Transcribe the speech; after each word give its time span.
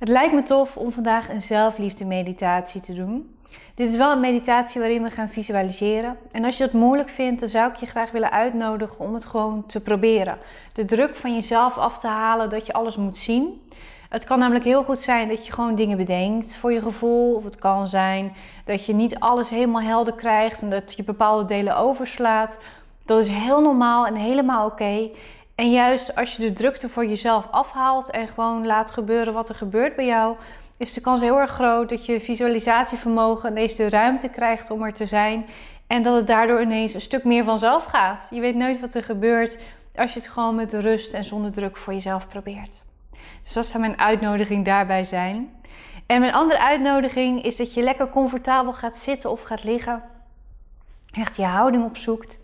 Het 0.00 0.08
lijkt 0.08 0.34
me 0.34 0.42
tof 0.42 0.76
om 0.76 0.92
vandaag 0.92 1.28
een 1.28 1.42
zelfliefde 1.42 2.04
meditatie 2.04 2.80
te 2.80 2.94
doen. 2.94 3.34
Dit 3.74 3.90
is 3.90 3.96
wel 3.96 4.12
een 4.12 4.20
meditatie 4.20 4.80
waarin 4.80 5.02
we 5.02 5.10
gaan 5.10 5.28
visualiseren. 5.28 6.16
En 6.32 6.44
als 6.44 6.56
je 6.56 6.64
dat 6.64 6.72
moeilijk 6.72 7.08
vindt, 7.08 7.40
dan 7.40 7.48
zou 7.48 7.70
ik 7.70 7.76
je 7.76 7.86
graag 7.86 8.10
willen 8.10 8.30
uitnodigen 8.30 8.98
om 8.98 9.14
het 9.14 9.24
gewoon 9.24 9.66
te 9.66 9.80
proberen. 9.80 10.38
De 10.72 10.84
druk 10.84 11.16
van 11.16 11.34
jezelf 11.34 11.78
af 11.78 11.98
te 11.98 12.06
halen 12.06 12.50
dat 12.50 12.66
je 12.66 12.72
alles 12.72 12.96
moet 12.96 13.18
zien. 13.18 13.62
Het 14.08 14.24
kan 14.24 14.38
namelijk 14.38 14.64
heel 14.64 14.84
goed 14.84 14.98
zijn 14.98 15.28
dat 15.28 15.46
je 15.46 15.52
gewoon 15.52 15.74
dingen 15.74 15.96
bedenkt 15.96 16.56
voor 16.56 16.72
je 16.72 16.80
gevoel. 16.80 17.34
Of 17.34 17.44
het 17.44 17.56
kan 17.56 17.88
zijn 17.88 18.32
dat 18.64 18.86
je 18.86 18.94
niet 18.94 19.18
alles 19.18 19.50
helemaal 19.50 19.82
helder 19.82 20.14
krijgt 20.14 20.62
en 20.62 20.70
dat 20.70 20.92
je 20.92 21.04
bepaalde 21.04 21.44
delen 21.44 21.76
overslaat. 21.76 22.58
Dat 23.04 23.20
is 23.20 23.28
heel 23.28 23.60
normaal 23.60 24.06
en 24.06 24.14
helemaal 24.14 24.66
oké. 24.66 25.10
En 25.60 25.70
juist 25.70 26.14
als 26.14 26.36
je 26.36 26.42
de 26.42 26.52
drukte 26.52 26.88
voor 26.88 27.06
jezelf 27.06 27.46
afhaalt 27.50 28.10
en 28.10 28.28
gewoon 28.28 28.66
laat 28.66 28.90
gebeuren 28.90 29.32
wat 29.32 29.48
er 29.48 29.54
gebeurt 29.54 29.96
bij 29.96 30.06
jou, 30.06 30.36
is 30.76 30.92
de 30.92 31.00
kans 31.00 31.20
heel 31.20 31.38
erg 31.38 31.50
groot 31.50 31.88
dat 31.88 32.06
je 32.06 32.20
visualisatievermogen 32.20 33.50
ineens 33.50 33.74
de 33.74 33.88
ruimte 33.88 34.28
krijgt 34.28 34.70
om 34.70 34.82
er 34.82 34.92
te 34.92 35.06
zijn. 35.06 35.46
En 35.86 36.02
dat 36.02 36.16
het 36.16 36.26
daardoor 36.26 36.60
ineens 36.60 36.94
een 36.94 37.00
stuk 37.00 37.24
meer 37.24 37.44
vanzelf 37.44 37.84
gaat. 37.84 38.28
Je 38.30 38.40
weet 38.40 38.54
nooit 38.54 38.80
wat 38.80 38.94
er 38.94 39.02
gebeurt 39.02 39.58
als 39.94 40.12
je 40.14 40.20
het 40.20 40.28
gewoon 40.28 40.54
met 40.54 40.72
rust 40.72 41.14
en 41.14 41.24
zonder 41.24 41.52
druk 41.52 41.76
voor 41.76 41.92
jezelf 41.92 42.28
probeert. 42.28 42.82
Dus 43.42 43.52
dat 43.52 43.66
zou 43.66 43.80
mijn 43.80 43.98
uitnodiging 43.98 44.64
daarbij 44.64 45.04
zijn. 45.04 45.50
En 46.06 46.20
mijn 46.20 46.34
andere 46.34 46.60
uitnodiging 46.60 47.44
is 47.44 47.56
dat 47.56 47.74
je 47.74 47.82
lekker 47.82 48.10
comfortabel 48.10 48.72
gaat 48.72 48.96
zitten 48.96 49.30
of 49.30 49.42
gaat 49.42 49.64
liggen. 49.64 50.02
Echt 51.12 51.36
je 51.36 51.44
houding 51.44 51.84
opzoekt. 51.84 52.38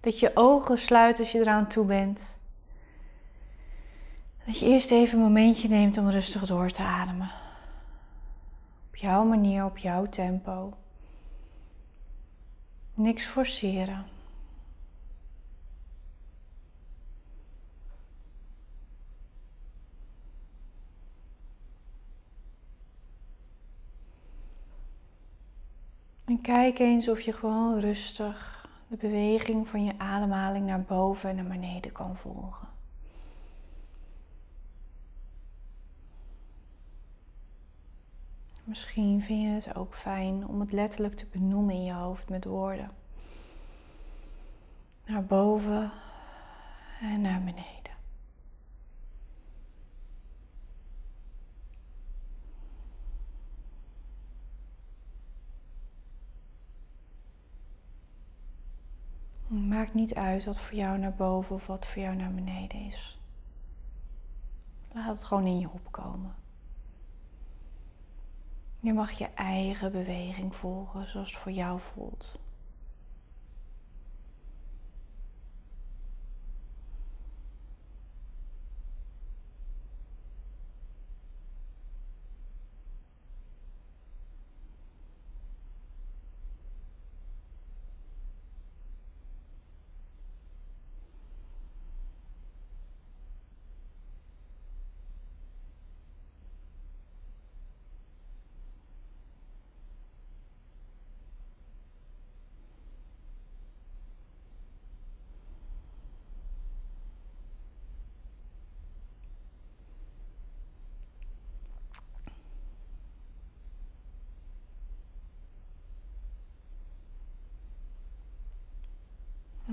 Dat 0.00 0.18
je 0.18 0.30
ogen 0.34 0.78
sluit 0.78 1.18
als 1.18 1.32
je 1.32 1.38
eraan 1.38 1.66
toe 1.66 1.84
bent. 1.84 2.38
Dat 4.50 4.58
je 4.58 4.66
eerst 4.66 4.90
even 4.90 5.18
een 5.18 5.24
momentje 5.24 5.68
neemt 5.68 5.98
om 5.98 6.10
rustig 6.10 6.46
door 6.46 6.70
te 6.70 6.82
ademen. 6.82 7.30
Op 8.88 8.96
jouw 8.96 9.24
manier, 9.24 9.64
op 9.64 9.78
jouw 9.78 10.08
tempo. 10.08 10.76
Niks 12.94 13.24
forceren. 13.24 14.06
En 26.24 26.40
kijk 26.40 26.78
eens 26.78 27.08
of 27.08 27.20
je 27.20 27.32
gewoon 27.32 27.80
rustig 27.80 28.68
de 28.88 28.96
beweging 28.96 29.68
van 29.68 29.84
je 29.84 29.98
ademhaling 29.98 30.66
naar 30.66 30.82
boven 30.82 31.30
en 31.30 31.36
naar 31.36 31.44
beneden 31.44 31.92
kan 31.92 32.16
volgen. 32.16 32.79
Misschien 38.70 39.22
vind 39.22 39.42
je 39.42 39.48
het 39.48 39.76
ook 39.76 39.94
fijn 39.94 40.46
om 40.46 40.60
het 40.60 40.72
letterlijk 40.72 41.14
te 41.14 41.26
benoemen 41.26 41.74
in 41.74 41.84
je 41.84 41.92
hoofd 41.92 42.28
met 42.28 42.44
woorden. 42.44 42.90
Naar 45.06 45.24
boven 45.24 45.90
en 47.00 47.20
naar 47.20 47.40
beneden. 47.40 47.92
Maakt 59.46 59.94
niet 59.94 60.14
uit 60.14 60.44
wat 60.44 60.60
voor 60.60 60.74
jou 60.76 60.98
naar 60.98 61.14
boven 61.14 61.54
of 61.54 61.66
wat 61.66 61.86
voor 61.86 62.02
jou 62.02 62.16
naar 62.16 62.34
beneden 62.34 62.86
is. 62.86 63.18
Laat 64.92 65.08
het 65.08 65.22
gewoon 65.24 65.46
in 65.46 65.58
je 65.58 65.70
opkomen. 65.70 66.39
Je 68.82 68.92
mag 68.92 69.10
je 69.10 69.28
eigen 69.34 69.92
beweging 69.92 70.56
volgen 70.56 71.10
zoals 71.10 71.30
het 71.30 71.40
voor 71.40 71.52
jou 71.52 71.80
voelt. 71.80 72.38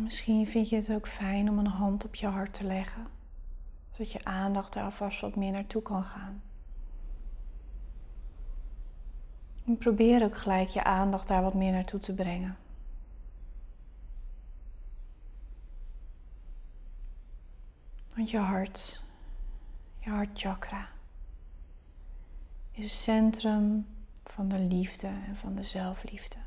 Misschien 0.08 0.48
vind 0.48 0.70
je 0.70 0.76
het 0.76 0.92
ook 0.92 1.08
fijn 1.08 1.50
om 1.50 1.60
een 1.60 1.68
hand 1.68 2.06
op 2.06 2.16
je 2.16 2.28
hart 2.28 2.54
te 2.54 2.64
leggen, 2.64 3.08
zodat 3.92 4.12
je 4.12 4.26
aandacht 4.26 4.74
daar 4.74 4.84
alvast 4.84 5.22
wat 5.22 5.36
meer 5.36 5.52
naartoe 5.52 5.82
kan 5.82 6.04
gaan. 6.04 6.42
En 9.66 9.78
probeer 9.78 10.24
ook 10.24 10.38
gelijk 10.38 10.70
je 10.70 10.84
aandacht 10.84 11.28
daar 11.28 11.42
wat 11.42 11.54
meer 11.54 11.72
naartoe 11.72 12.00
te 12.00 12.14
brengen. 12.14 12.58
Want 18.16 18.30
je 18.30 18.38
hart, 18.38 19.04
je 20.00 20.10
hartchakra, 20.10 20.88
is 22.72 22.84
het 22.84 23.02
centrum 23.02 23.88
van 24.24 24.48
de 24.48 24.60
liefde 24.60 25.08
en 25.08 25.38
van 25.38 25.56
de 25.56 25.64
zelfliefde. 25.64 26.38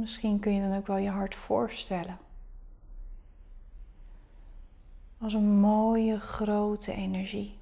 Misschien 0.00 0.38
kun 0.38 0.52
je 0.52 0.68
dan 0.68 0.76
ook 0.76 0.86
wel 0.86 0.96
je 0.96 1.10
hart 1.10 1.34
voorstellen. 1.34 2.18
Als 5.18 5.32
een 5.32 5.58
mooie 5.58 6.20
grote 6.20 6.92
energie 6.92 7.58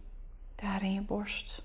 daar 0.54 0.82
in 0.82 0.92
je 0.92 1.00
borst. 1.00 1.62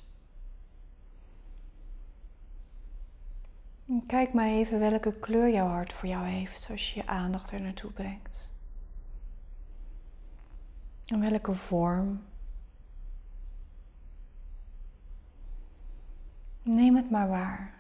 kijk 4.07 4.33
maar 4.33 4.47
even 4.47 4.79
welke 4.79 5.13
kleur 5.13 5.49
jouw 5.49 5.67
hart 5.67 5.93
voor 5.93 6.09
jou 6.09 6.25
heeft 6.25 6.67
als 6.71 6.93
je 6.93 6.99
je 6.99 7.07
aandacht 7.07 7.51
er 7.51 7.61
naartoe 7.61 7.91
brengt. 7.91 8.49
En 11.05 11.19
welke 11.19 11.53
vorm. 11.53 12.21
Neem 16.61 16.95
het 16.95 17.09
maar 17.09 17.27
waar. 17.27 17.73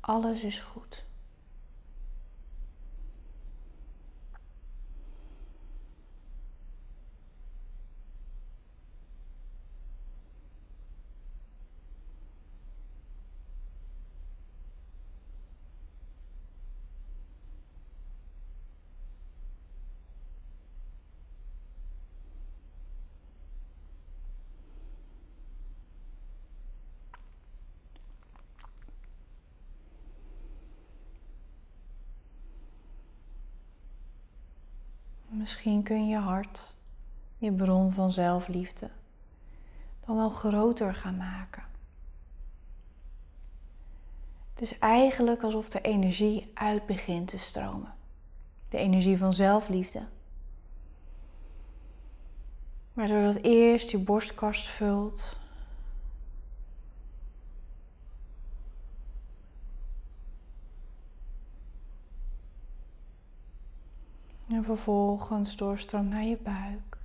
Alles 0.00 0.42
is 0.42 0.60
goed. 0.60 1.04
Misschien 35.40 35.82
kun 35.82 36.08
je 36.08 36.16
hart, 36.16 36.74
je 37.36 37.52
bron 37.52 37.92
van 37.92 38.12
zelfliefde, 38.12 38.90
dan 40.06 40.16
wel 40.16 40.30
groter 40.30 40.94
gaan 40.94 41.16
maken. 41.16 41.62
Het 44.52 44.62
is 44.62 44.78
eigenlijk 44.78 45.42
alsof 45.42 45.68
de 45.68 45.80
energie 45.80 46.50
uit 46.54 46.86
begint 46.86 47.28
te 47.28 47.38
stromen. 47.38 47.94
De 48.68 48.78
energie 48.78 49.18
van 49.18 49.34
zelfliefde. 49.34 50.02
Waardoor 52.92 53.22
dat 53.22 53.42
eerst 53.42 53.90
je 53.90 53.98
borstkast 53.98 54.66
vult, 54.66 55.39
En 64.50 64.64
vervolgens 64.64 65.56
doorstroom 65.56 66.08
naar 66.08 66.24
je 66.24 66.36
buik. 66.36 66.98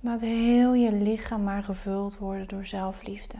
Laat 0.00 0.20
heel 0.20 0.74
je 0.74 0.92
lichaam 0.92 1.42
maar 1.42 1.62
gevuld 1.62 2.18
worden 2.18 2.48
door 2.48 2.66
zelfliefde. 2.66 3.38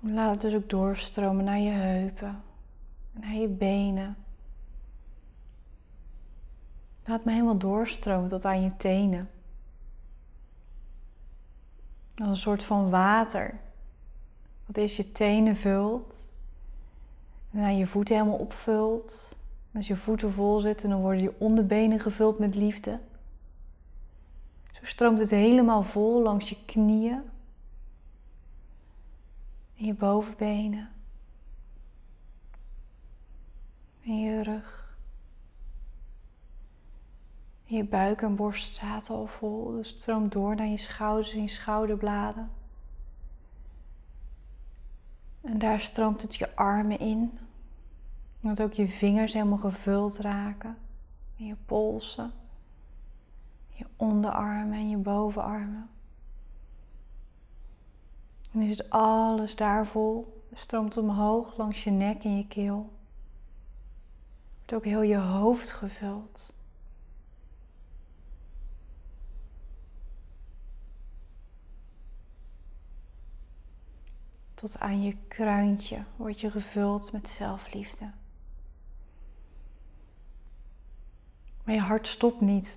Laat 0.00 0.30
het 0.30 0.40
dus 0.40 0.54
ook 0.54 0.68
doorstromen 0.70 1.44
naar 1.44 1.58
je 1.58 1.70
heupen, 1.70 2.42
naar 3.12 3.34
je 3.34 3.48
benen. 3.48 4.16
Laat 7.04 7.24
me 7.24 7.32
helemaal 7.32 7.58
doorstromen 7.58 8.28
tot 8.28 8.44
aan 8.44 8.62
je 8.62 8.76
tenen. 8.76 9.30
Als 12.14 12.28
een 12.28 12.36
soort 12.36 12.62
van 12.62 12.90
water. 12.90 13.60
Wat 14.66 14.76
eerst 14.76 14.96
je 14.96 15.12
tenen 15.12 15.56
vult. 15.56 16.12
En 17.50 17.58
daarna 17.58 17.68
je 17.68 17.86
voeten 17.86 18.16
helemaal 18.16 18.38
opvult. 18.38 19.36
Als 19.74 19.86
je 19.86 19.96
voeten 19.96 20.32
vol 20.32 20.60
zitten, 20.60 20.90
dan 20.90 21.00
worden 21.00 21.22
je 21.22 21.34
onderbenen 21.38 22.00
gevuld 22.00 22.38
met 22.38 22.54
liefde. 22.54 22.98
Zo 24.72 24.84
stroomt 24.84 25.18
het 25.18 25.30
helemaal 25.30 25.82
vol 25.82 26.22
langs 26.22 26.48
je 26.48 26.56
knieën. 26.66 27.20
En 29.76 29.84
je 29.84 29.94
bovenbenen. 29.94 30.90
En 34.04 34.20
je 34.20 34.42
rug. 34.42 34.96
Je 37.64 37.84
buik 37.84 38.22
en 38.22 38.36
borst 38.36 38.74
zaten 38.74 39.14
al 39.14 39.26
vol. 39.26 39.70
Dus 39.70 39.88
het 39.88 39.98
stroomt 39.98 40.32
door 40.32 40.54
naar 40.54 40.66
je 40.66 40.76
schouders 40.76 41.32
en 41.32 41.42
je 41.42 41.48
schouderbladen. 41.48 42.50
En 45.42 45.58
daar 45.58 45.80
stroomt 45.80 46.22
het 46.22 46.36
je 46.36 46.56
armen 46.56 46.98
in. 46.98 47.38
Dat 48.40 48.62
ook 48.62 48.72
je 48.72 48.88
vingers 48.88 49.32
helemaal 49.32 49.58
gevuld 49.58 50.16
raken. 50.16 50.76
En 51.38 51.46
je 51.46 51.56
polsen. 51.66 52.32
Je 53.68 53.86
onderarmen 53.96 54.74
en 54.74 54.90
je 54.90 54.96
bovenarmen. 54.96 55.88
En 58.52 58.60
is 58.60 58.78
het 58.78 58.90
alles 58.90 59.56
daar 59.56 59.86
vol. 59.86 60.42
Stroomt 60.54 60.96
omhoog 60.96 61.56
langs 61.56 61.84
je 61.84 61.90
nek 61.90 62.24
en 62.24 62.36
je 62.36 62.46
keel. 62.46 62.90
Wordt 64.56 64.74
ook 64.74 64.84
heel 64.84 65.02
je 65.02 65.16
hoofd 65.16 65.70
gevuld. 65.70 66.51
Tot 74.62 74.80
aan 74.80 75.02
je 75.02 75.16
kruintje 75.28 76.04
word 76.16 76.40
je 76.40 76.50
gevuld 76.50 77.12
met 77.12 77.28
zelfliefde. 77.28 78.10
Maar 81.64 81.74
je 81.74 81.80
hart 81.80 82.08
stopt 82.08 82.40
niet. 82.40 82.76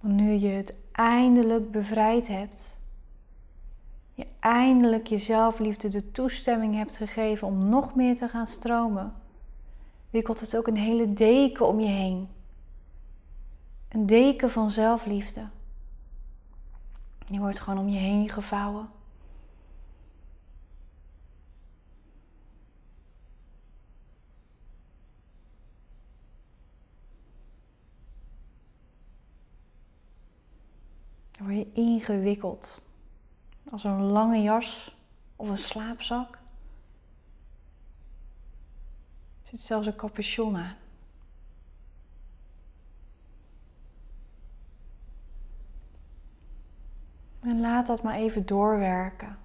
Want 0.00 0.14
nu 0.14 0.32
je 0.32 0.48
het 0.48 0.74
eindelijk 0.92 1.70
bevrijd 1.70 2.28
hebt, 2.28 2.76
je 4.14 4.26
eindelijk 4.40 5.06
je 5.06 5.18
zelfliefde 5.18 5.88
de 5.88 6.10
toestemming 6.10 6.74
hebt 6.74 6.96
gegeven 6.96 7.46
om 7.46 7.68
nog 7.68 7.94
meer 7.94 8.16
te 8.16 8.28
gaan 8.28 8.46
stromen, 8.46 9.14
wikkelt 10.10 10.40
het 10.40 10.56
ook 10.56 10.66
een 10.66 10.76
hele 10.76 11.12
deken 11.12 11.66
om 11.66 11.80
je 11.80 11.90
heen. 11.90 12.28
Een 13.88 14.06
deken 14.06 14.50
van 14.50 14.70
zelfliefde. 14.70 15.48
Die 17.26 17.40
wordt 17.40 17.60
gewoon 17.60 17.78
om 17.78 17.88
je 17.88 17.98
heen 17.98 18.28
gevouwen. 18.28 18.88
Dan 31.36 31.46
word 31.46 31.58
je 31.58 31.72
ingewikkeld. 31.72 32.82
Als 33.70 33.84
een 33.84 34.02
lange 34.02 34.42
jas 34.42 34.96
of 35.36 35.48
een 35.48 35.58
slaapzak. 35.58 36.34
Er 39.42 39.48
zit 39.50 39.60
zelfs 39.60 39.86
een 39.86 39.96
capuchon 39.96 40.56
aan. 40.56 40.76
En 47.40 47.60
laat 47.60 47.86
dat 47.86 48.02
maar 48.02 48.14
even 48.14 48.46
doorwerken. 48.46 49.38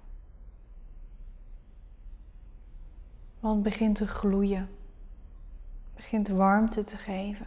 Want 3.40 3.54
het 3.54 3.64
begint 3.64 3.96
te 3.96 4.06
gloeien. 4.06 4.60
Het 4.60 5.94
begint 5.94 6.28
warmte 6.28 6.84
te 6.84 6.96
geven. 6.96 7.46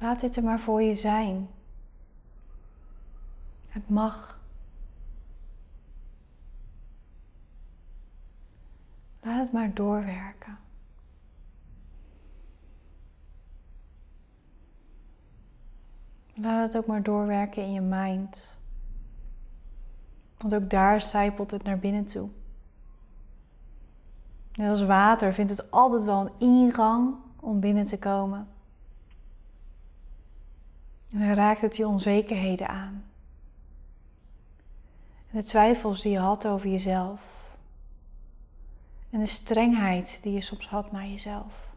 Laat 0.00 0.20
dit 0.20 0.36
er 0.36 0.42
maar 0.42 0.60
voor 0.60 0.82
je 0.82 0.94
zijn. 0.94 1.48
Het 3.68 3.88
mag. 3.88 4.40
Laat 9.20 9.38
het 9.38 9.52
maar 9.52 9.74
doorwerken. 9.74 10.58
Laat 16.34 16.62
het 16.62 16.76
ook 16.76 16.86
maar 16.86 17.02
doorwerken 17.02 17.62
in 17.62 17.72
je 17.72 17.80
mind. 17.80 18.56
Want 20.38 20.54
ook 20.54 20.70
daar 20.70 21.00
zijpelt 21.02 21.50
het 21.50 21.62
naar 21.62 21.78
binnen 21.78 22.06
toe. 22.06 22.28
Net 24.54 24.70
als 24.70 24.82
water 24.82 25.34
vindt 25.34 25.50
het 25.50 25.70
altijd 25.70 26.04
wel 26.04 26.20
een 26.20 26.32
ingang 26.38 27.14
om 27.40 27.60
binnen 27.60 27.84
te 27.84 27.98
komen. 27.98 28.48
En 31.12 31.34
raakt 31.34 31.60
het 31.60 31.76
je 31.76 31.86
onzekerheden 31.86 32.68
aan. 32.68 33.04
En 35.30 35.38
de 35.38 35.42
twijfels 35.42 36.00
die 36.00 36.12
je 36.12 36.18
had 36.18 36.46
over 36.46 36.68
jezelf. 36.68 37.20
En 39.10 39.18
de 39.18 39.26
strengheid 39.26 40.18
die 40.22 40.32
je 40.32 40.40
soms 40.40 40.68
had 40.68 40.92
naar 40.92 41.06
jezelf. 41.06 41.68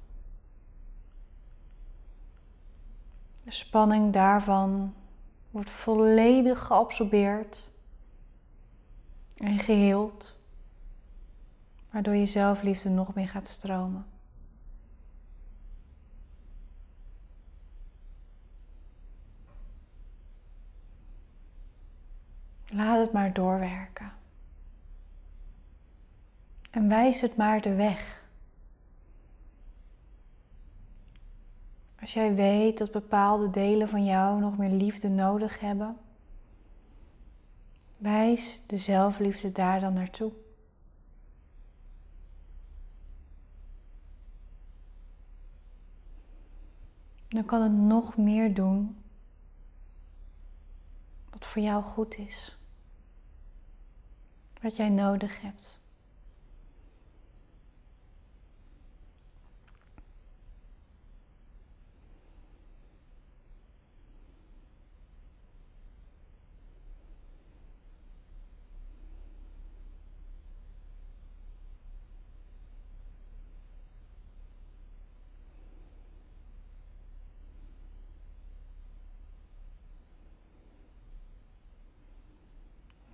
De 3.43 3.51
spanning 3.51 4.13
daarvan 4.13 4.93
wordt 5.51 5.71
volledig 5.71 6.59
geabsorbeerd 6.65 7.69
en 9.37 9.59
geheeld, 9.59 10.35
waardoor 11.91 12.15
je 12.15 12.25
zelfliefde 12.25 12.89
nog 12.89 13.13
meer 13.13 13.29
gaat 13.29 13.47
stromen. 13.47 14.12
Laat 22.75 22.99
het 22.99 23.11
maar 23.11 23.33
doorwerken. 23.33 24.11
En 26.69 26.87
wijs 26.87 27.21
het 27.21 27.35
maar 27.35 27.61
de 27.61 27.75
weg. 27.75 28.23
Als 32.01 32.13
jij 32.13 32.35
weet 32.35 32.77
dat 32.77 32.91
bepaalde 32.91 33.49
delen 33.49 33.89
van 33.89 34.05
jou 34.05 34.39
nog 34.39 34.57
meer 34.57 34.69
liefde 34.69 35.09
nodig 35.09 35.59
hebben, 35.59 35.97
wijs 37.97 38.61
de 38.65 38.77
zelfliefde 38.77 39.51
daar 39.51 39.79
dan 39.79 39.93
naartoe. 39.93 40.31
Dan 47.27 47.45
kan 47.45 47.61
het 47.61 47.71
nog 47.71 48.17
meer 48.17 48.53
doen 48.53 49.03
wat 51.29 51.45
voor 51.45 51.61
jou 51.61 51.83
goed 51.83 52.17
is 52.17 52.57
wat 54.63 54.75
jij 54.75 54.89
nodig 54.89 55.41
hebt. 55.41 55.81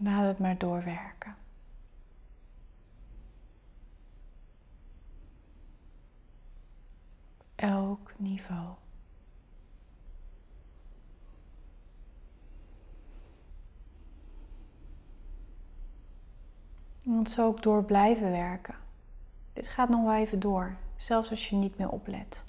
Laat 0.01 0.27
het 0.27 0.39
maar 0.39 0.57
doorwerken. 0.57 1.38
elk 7.59 8.13
niveau. 8.17 8.67
Want 17.03 17.31
zo 17.31 17.45
ook 17.47 17.63
door 17.63 17.83
blijven 17.83 18.31
werken. 18.31 18.75
Dit 19.53 19.67
gaat 19.67 19.89
nog 19.89 20.03
wel 20.03 20.15
even 20.15 20.39
door, 20.39 20.77
zelfs 20.97 21.29
als 21.29 21.49
je 21.49 21.55
niet 21.55 21.77
meer 21.77 21.89
oplet. 21.89 22.43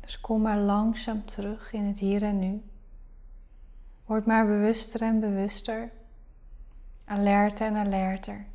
Dus 0.00 0.20
kom 0.20 0.42
maar 0.42 0.58
langzaam 0.58 1.24
terug 1.24 1.72
in 1.72 1.84
het 1.84 1.98
hier 1.98 2.22
en 2.22 2.38
nu. 2.38 2.62
Word 4.04 4.26
maar 4.26 4.46
bewuster 4.46 5.02
en 5.02 5.20
bewuster, 5.20 5.92
alerter 7.04 7.66
en 7.66 7.76
alerter. 7.76 8.46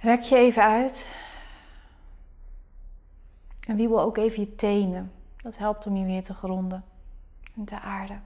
Rek 0.00 0.22
je 0.22 0.36
even 0.36 0.62
uit. 0.62 1.06
En 3.60 3.76
wiebel 3.76 4.00
ook 4.00 4.16
even 4.16 4.40
je 4.40 4.54
tenen. 4.54 5.12
Dat 5.36 5.58
helpt 5.58 5.86
om 5.86 5.96
je 5.96 6.04
weer 6.04 6.22
te 6.22 6.34
gronden 6.34 6.84
en 7.56 7.64
te 7.64 7.80
aarden. 7.80 8.22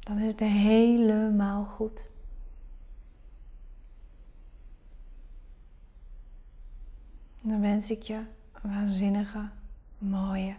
Dan 0.00 0.18
is 0.18 0.30
het 0.30 0.40
helemaal 0.40 1.64
goed. 1.64 2.08
dan 7.50 7.60
wens 7.60 7.90
ik 7.90 8.02
je 8.02 8.14
een 8.52 8.70
waanzinnige, 8.70 9.48
mooie 9.98 10.56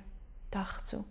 dag 0.49 0.83
toe. 0.83 1.03